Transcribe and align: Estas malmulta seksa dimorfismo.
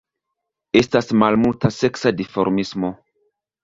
Estas 0.81 1.13
malmulta 1.25 1.73
seksa 1.79 2.17
dimorfismo. 2.25 2.95